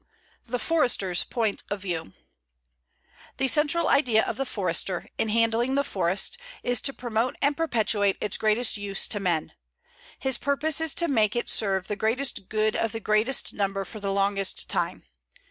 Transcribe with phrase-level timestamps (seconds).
[0.45, 2.13] THE FORESTER'S POINT OF VIEW
[3.37, 8.17] The central idea of the Forester, in handling the forest, is to promote and perpetuate
[8.19, 9.51] its greatest use to men.
[10.17, 13.99] His purpose is to make it serve the greatest good of the greatest number for
[13.99, 15.03] the longest time.